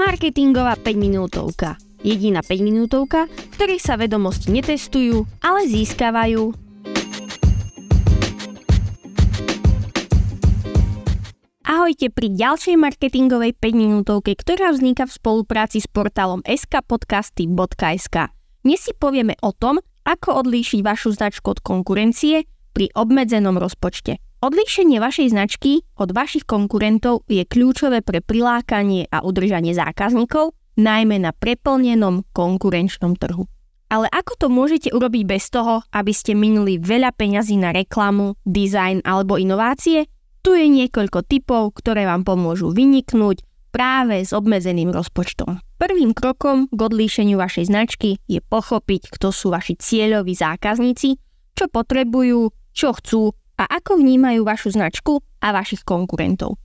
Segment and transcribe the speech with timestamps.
[0.00, 1.76] Marketingová 5 minútovka.
[2.00, 6.56] Jediná 5 minútovka, v ktorej sa vedomosti netestujú, ale získavajú.
[11.68, 18.16] Ahojte pri ďalšej marketingovej 5 minútovke, ktorá vzniká v spolupráci s portálom skpodcasty.sk.
[18.64, 24.16] Dnes si povieme o tom, ako odlíšiť vašu značku od konkurencie pri obmedzenom rozpočte.
[24.40, 31.36] Odlíšenie vašej značky od vašich konkurentov je kľúčové pre prilákanie a udržanie zákazníkov, najmä na
[31.36, 33.44] preplnenom konkurenčnom trhu.
[33.92, 39.04] Ale ako to môžete urobiť bez toho, aby ste minuli veľa peňazí na reklamu, dizajn
[39.04, 40.08] alebo inovácie?
[40.40, 45.60] Tu je niekoľko typov, ktoré vám pomôžu vyniknúť práve s obmedzeným rozpočtom.
[45.76, 51.20] Prvým krokom k odlíšeniu vašej značky je pochopiť, kto sú vaši cieľoví zákazníci,
[51.52, 56.56] čo potrebujú, čo chcú a ako vnímajú vašu značku a vašich konkurentov.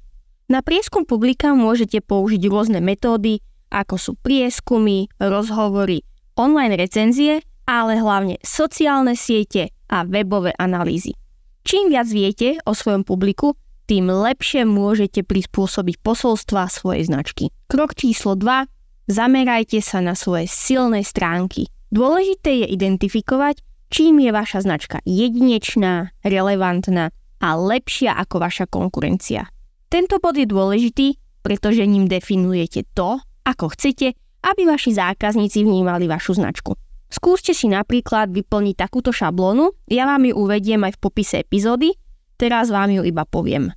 [0.47, 6.07] Na prieskum publika môžete použiť rôzne metódy, ako sú prieskumy, rozhovory,
[6.39, 11.17] online recenzie, ale hlavne sociálne siete a webové analýzy.
[11.65, 13.57] Čím viac viete o svojom publiku,
[13.89, 17.49] tým lepšie môžete prispôsobiť posolstva svojej značky.
[17.65, 18.69] Krok číslo 2.
[19.09, 21.69] Zamerajte sa na svoje silné stránky.
[21.89, 29.49] Dôležité je identifikovať, čím je vaša značka jedinečná, relevantná a lepšia ako vaša konkurencia.
[29.91, 31.07] Tento bod je dôležitý,
[31.45, 36.73] pretože ním definujete to, ako chcete, aby vaši zákazníci vnímali vašu značku.
[37.05, 41.93] Skúste si napríklad vyplniť takúto šablónu, ja vám ju uvediem aj v popise epizódy,
[42.35, 43.69] teraz vám ju iba poviem.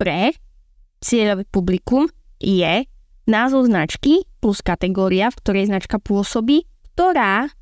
[0.00, 0.32] Pre
[1.04, 2.08] cieľové publikum
[2.40, 2.88] je
[3.28, 6.64] názov značky plus kategória, v ktorej značka pôsobí,
[6.96, 7.52] ktorá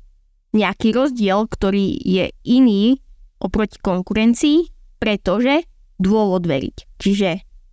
[0.53, 2.97] nejaký rozdiel, ktorý je iný
[3.39, 4.69] oproti konkurencii,
[4.99, 5.63] pretože
[5.99, 6.77] dôvod veriť.
[6.99, 7.29] Čiže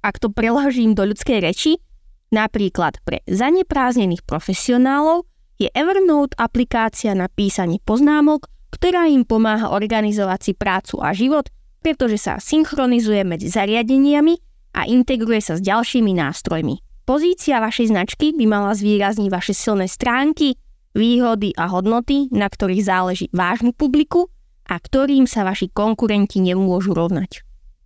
[0.07, 1.83] ak to preložím do ľudskej reči,
[2.31, 10.53] napríklad pre zanepráznených profesionálov je Evernote aplikácia na písanie poznámok, ktorá im pomáha organizovať si
[10.53, 11.49] prácu a život,
[11.81, 14.37] pretože sa synchronizuje medzi zariadeniami
[14.77, 16.83] a integruje sa s ďalšími nástrojmi.
[17.07, 20.59] Pozícia vašej značky by mala zvýrazniť vaše silné stránky,
[20.97, 24.33] výhody a hodnoty, na ktorých záleží vášmu publiku
[24.67, 27.45] a ktorým sa vaši konkurenti nemôžu rovnať.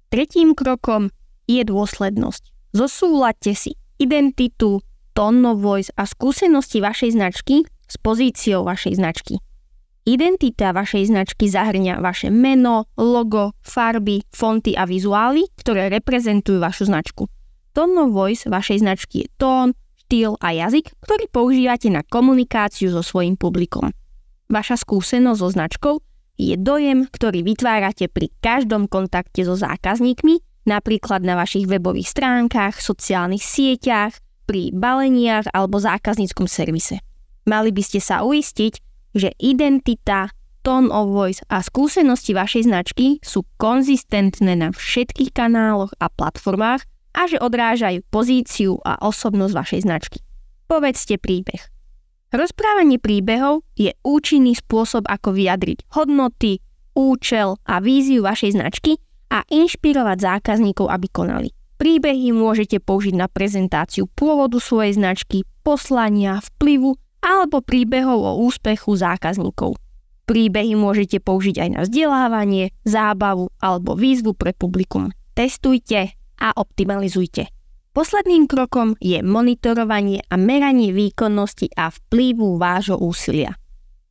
[0.08, 1.10] Tretím krokom
[1.50, 2.72] je dôslednosť.
[2.72, 4.78] Zosúladte si identitu,
[5.12, 9.42] tone of voice a skúsenosti vašej značky s pozíciou vašej značky.
[10.08, 17.28] Identita vašej značky zahrňa vaše meno, logo, farby, fonty a vizuály, ktoré reprezentujú vašu značku.
[17.76, 19.76] Tone of voice vašej značky je tón,
[20.10, 23.94] štýl a jazyk, ktorý používate na komunikáciu so svojím publikom.
[24.50, 25.94] Vaša skúsenosť so značkou
[26.34, 33.38] je dojem, ktorý vytvárate pri každom kontakte so zákazníkmi, napríklad na vašich webových stránkach, sociálnych
[33.38, 34.18] sieťach,
[34.50, 36.98] pri baleniach alebo zákazníckom servise.
[37.46, 38.82] Mali by ste sa uistiť,
[39.14, 40.34] že identita,
[40.66, 46.82] tone of voice a skúsenosti vašej značky sú konzistentné na všetkých kanáloch a platformách,
[47.14, 50.18] a že odrážajú pozíciu a osobnosť vašej značky.
[50.70, 51.60] Povedzte príbeh.
[52.30, 56.62] Rozprávanie príbehov je účinný spôsob, ako vyjadriť hodnoty,
[56.94, 59.02] účel a víziu vašej značky
[59.34, 61.50] a inšpirovať zákazníkov, aby konali.
[61.80, 66.94] Príbehy môžete použiť na prezentáciu pôvodu svojej značky, poslania, vplyvu
[67.24, 69.80] alebo príbehov o úspechu zákazníkov.
[70.28, 75.10] Príbehy môžete použiť aj na vzdelávanie, zábavu alebo výzvu pre publikum.
[75.34, 77.52] Testujte, a optimalizujte.
[77.90, 83.58] Posledným krokom je monitorovanie a meranie výkonnosti a vplyvu vášho úsilia.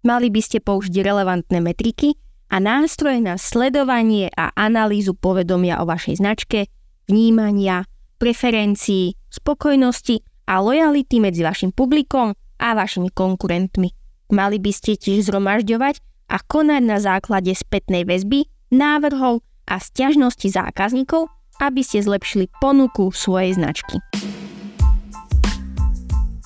[0.03, 2.15] Mali by ste použiť relevantné metriky
[2.51, 6.67] a nástroje na sledovanie a analýzu povedomia o vašej značke,
[7.07, 7.87] vnímania,
[8.19, 13.95] preferencií, spokojnosti a lojality medzi vašim publikom a vašimi konkurentmi.
[14.35, 21.31] Mali by ste tiež zhromažďovať a konať na základe spätnej väzby, návrhov a stiažnosti zákazníkov
[21.59, 23.99] aby ste zlepšili ponuku svojej značky.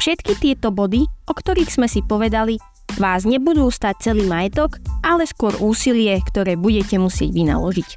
[0.01, 2.59] Všetky tieto body, o ktorých sme si povedali,
[2.99, 7.89] vás nebudú stať celý majetok, ale skôr úsilie, ktoré budete musieť vynaložiť.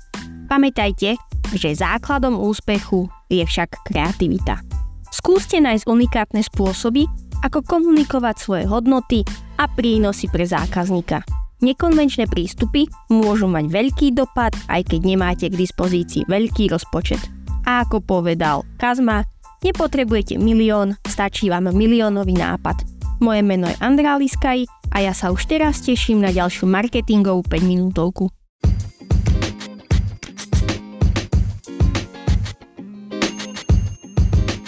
[0.47, 1.19] Pamätajte,
[1.53, 4.63] že základom úspechu je však kreativita.
[5.11, 7.11] Skúste nájsť unikátne spôsoby,
[7.43, 9.27] ako komunikovať svoje hodnoty
[9.59, 11.46] a prínosy pre zákazníka.
[11.65, 17.21] Nekonvenčné prístupy môžu mať veľký dopad, aj keď nemáte k dispozícii veľký rozpočet.
[17.65, 19.25] A ako povedal Kazma,
[19.65, 22.85] nepotrebujete milión, stačí vám miliónový nápad.
[23.25, 27.65] Moje meno je Andrá Liskaj a ja sa už teraz teším na ďalšiu marketingovú 5
[27.65, 28.29] minútovku.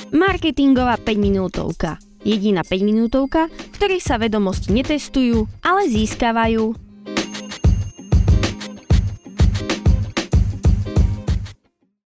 [0.09, 2.08] Marketingová 5 minútovka.
[2.29, 3.49] Jediná 5 minútovka,
[3.81, 6.88] ktorej sa vedomosti netestujú, ale získavajú.